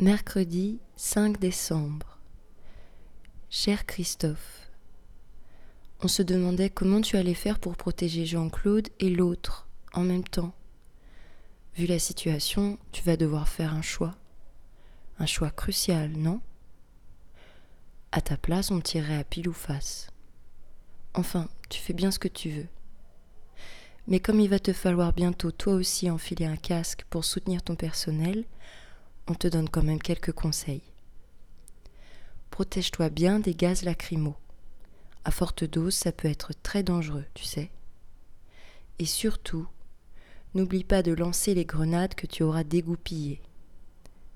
Mercredi 0.00 0.78
5 0.94 1.40
décembre. 1.40 2.20
Cher 3.50 3.84
Christophe, 3.84 4.70
on 6.00 6.06
se 6.06 6.22
demandait 6.22 6.70
comment 6.70 7.00
tu 7.00 7.16
allais 7.16 7.34
faire 7.34 7.58
pour 7.58 7.76
protéger 7.76 8.24
Jean-Claude 8.24 8.90
et 9.00 9.10
l'autre 9.10 9.66
en 9.92 10.04
même 10.04 10.22
temps. 10.22 10.54
Vu 11.74 11.86
la 11.86 11.98
situation, 11.98 12.78
tu 12.92 13.02
vas 13.02 13.16
devoir 13.16 13.48
faire 13.48 13.74
un 13.74 13.82
choix. 13.82 14.14
Un 15.18 15.26
choix 15.26 15.50
crucial, 15.50 16.12
non? 16.12 16.40
À 18.12 18.20
ta 18.20 18.36
place, 18.36 18.70
on 18.70 18.80
tirerait 18.80 19.18
à 19.18 19.24
pile 19.24 19.48
ou 19.48 19.52
face. 19.52 20.12
Enfin, 21.14 21.48
tu 21.70 21.80
fais 21.80 21.92
bien 21.92 22.12
ce 22.12 22.20
que 22.20 22.28
tu 22.28 22.50
veux. 22.50 22.68
Mais 24.06 24.20
comme 24.20 24.38
il 24.38 24.48
va 24.48 24.60
te 24.60 24.72
falloir 24.72 25.12
bientôt 25.12 25.50
toi 25.50 25.72
aussi 25.72 26.08
enfiler 26.08 26.46
un 26.46 26.56
casque 26.56 27.04
pour 27.10 27.24
soutenir 27.24 27.64
ton 27.64 27.74
personnel, 27.74 28.44
on 29.28 29.34
te 29.34 29.46
donne 29.46 29.68
quand 29.68 29.82
même 29.82 30.00
quelques 30.00 30.32
conseils. 30.32 30.82
Protège-toi 32.50 33.10
bien 33.10 33.40
des 33.40 33.54
gaz 33.54 33.82
lacrymaux. 33.82 34.36
À 35.24 35.30
forte 35.30 35.64
dose, 35.64 35.94
ça 35.94 36.12
peut 36.12 36.28
être 36.28 36.52
très 36.62 36.82
dangereux, 36.82 37.26
tu 37.34 37.44
sais. 37.44 37.70
Et 38.98 39.04
surtout, 39.04 39.68
n'oublie 40.54 40.84
pas 40.84 41.02
de 41.02 41.12
lancer 41.12 41.54
les 41.54 41.66
grenades 41.66 42.14
que 42.14 42.26
tu 42.26 42.42
auras 42.42 42.64
dégoupillées. 42.64 43.42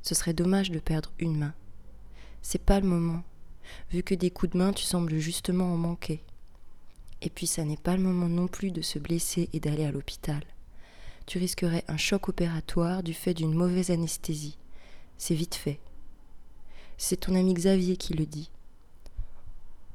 Ce 0.03 0.15
serait 0.15 0.35
dommage 0.35 0.71
de 0.71 0.79
perdre 0.79 1.13
une 1.19 1.39
main. 1.39 1.55
C'est 2.43 2.63
pas 2.63 2.81
le 2.81 2.87
moment, 2.87 3.23
vu 3.91 4.03
que 4.03 4.15
des 4.15 4.31
coups 4.31 4.53
de 4.53 4.59
main 4.59 4.73
tu 4.73 4.85
sembles 4.85 5.19
justement 5.19 5.73
en 5.73 5.77
manquer. 5.77 6.23
Et 7.23 7.31
puis 7.31 7.47
ça 7.47 7.65
n'est 7.65 7.77
pas 7.77 7.97
le 7.97 8.03
moment 8.03 8.29
non 8.29 8.49
plus 8.49 8.73
de 8.73 8.83
se 8.83 8.99
blesser 8.99 9.49
et 9.53 9.61
d'aller 9.61 9.85
à 9.85 9.93
l'hôpital. 9.93 10.43
Tu 11.27 11.39
risquerais 11.39 11.85
un 11.89 11.97
choc 11.97 12.29
opératoire 12.29 13.03
du 13.03 13.15
fait 13.15 13.33
d'une 13.33 13.55
mauvaise 13.55 13.91
anesthésie. 13.91 14.59
C'est 15.19 15.35
vite 15.35 15.55
fait. 15.55 15.81
C'est 16.97 17.21
ton 17.21 17.35
ami 17.35 17.55
Xavier 17.55 17.97
qui 17.97 18.15
le 18.15 18.27
dit. 18.27 18.51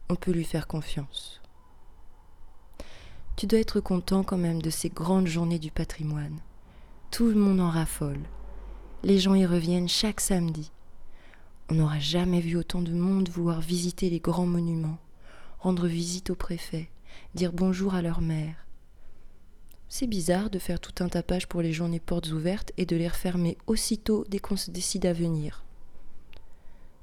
On 0.10 0.16
peut 0.16 0.32
lui 0.32 0.44
faire 0.44 0.68
confiance. 0.68 1.42
Tu 3.36 3.46
dois 3.46 3.60
être 3.60 3.80
content 3.80 4.24
quand 4.24 4.38
même 4.38 4.62
de 4.62 4.70
ces 4.70 4.90
grandes 4.90 5.28
journées 5.28 5.60
du 5.60 5.72
patrimoine. 5.72 6.40
Tout 7.12 7.28
le 7.28 7.36
monde 7.36 7.60
en 7.62 7.70
raffole. 7.70 8.22
Les 9.04 9.20
gens 9.20 9.36
y 9.36 9.46
reviennent 9.46 9.90
chaque 9.90 10.22
samedi. 10.22 10.72
On 11.70 11.76
n'aura 11.76 12.00
jamais 12.00 12.40
vu 12.40 12.58
autant 12.58 12.82
de 12.82 12.94
monde 12.94 13.30
vouloir 13.30 13.62
visiter 13.62 14.10
les 14.10 14.20
grands 14.20 14.46
monuments, 14.46 14.98
rendre 15.60 15.88
visite 15.88 16.30
au 16.30 16.36
préfet, 16.36 16.90
dire 17.36 17.52
bonjour 17.54 17.94
à 17.96 18.02
leur 18.02 18.22
mère. 18.22 18.67
C'est 19.90 20.08
bizarre 20.08 20.50
de 20.50 20.60
faire 20.60 20.80
tout 20.80 21.04
un 21.04 21.08
tapage 21.08 21.48
pour 21.48 21.62
les 21.62 21.72
journées 21.72 22.02
portes 22.02 22.32
ouvertes 22.32 22.74
et 22.78 22.86
de 22.86 22.96
les 22.96 23.08
refermer 23.08 23.58
aussitôt 23.68 24.26
dès 24.28 24.40
qu'on 24.40 24.58
se 24.58 24.70
décide 24.70 25.06
à 25.06 25.14
venir. 25.14 25.64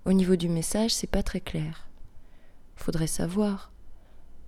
Au 0.05 0.13
niveau 0.13 0.37
du 0.37 0.51
message, 0.51 0.93
c'est 0.93 1.07
pas 1.07 1.23
très 1.23 1.41
clair. 1.41 1.89
Faudrait 2.77 3.07
savoir. 3.07 3.73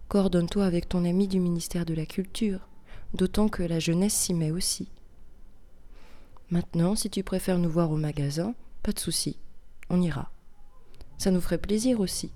Coordonne-toi 0.08 0.66
avec 0.66 0.88
ton 0.88 1.04
ami 1.04 1.28
du 1.28 1.40
ministère 1.40 1.86
de 1.86 1.94
la 1.94 2.04
Culture, 2.04 2.68
d'autant 3.14 3.48
que 3.48 3.62
la 3.62 3.78
jeunesse 3.78 4.14
s'y 4.14 4.34
met 4.34 4.50
aussi. 4.50 4.88
Maintenant, 6.50 6.94
si 6.94 7.08
tu 7.08 7.22
préfères 7.22 7.58
nous 7.58 7.70
voir 7.70 7.90
au 7.90 7.96
magasin, 7.96 8.54
pas 8.82 8.92
de 8.92 9.00
souci, 9.00 9.38
on 9.88 10.02
ira. 10.02 10.30
Ça 11.16 11.30
nous 11.30 11.40
ferait 11.40 11.58
plaisir 11.58 12.00
aussi. 12.00 12.30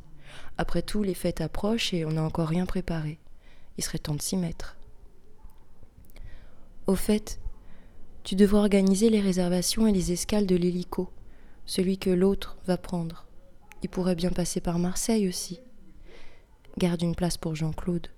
Après 0.57 0.83
tout, 0.83 1.03
les 1.03 1.15
fêtes 1.15 1.43
approchent 1.43 1.93
et 1.93 2.07
on 2.07 2.13
n'a 2.13 2.23
encore 2.23 2.49
rien 2.49 2.65
préparé. 2.65 3.19
Il 3.77 3.85
serait 3.85 3.99
temps 3.99 4.15
de 4.15 4.23
s'y 4.23 4.37
mettre. 4.37 4.77
Au 6.91 6.97
fait, 6.97 7.39
tu 8.25 8.35
devrais 8.35 8.59
organiser 8.59 9.11
les 9.11 9.21
réservations 9.21 9.87
et 9.87 9.93
les 9.93 10.11
escales 10.11 10.45
de 10.45 10.57
l'hélico, 10.57 11.09
celui 11.65 11.99
que 11.99 12.11
l'autre 12.11 12.59
va 12.67 12.77
prendre. 12.77 13.29
Il 13.85 13.89
pourrait 13.89 14.17
bien 14.17 14.31
passer 14.31 14.61
par 14.61 14.81
Marseille 14.81 15.29
aussi. 15.29 15.61
Garde 16.79 17.03
une 17.03 17.15
place 17.15 17.37
pour 17.37 17.55
Jean-Claude. 17.55 18.09